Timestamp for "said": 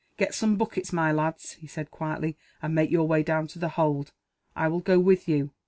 1.67-1.91